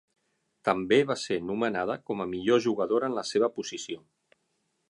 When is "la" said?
3.21-3.29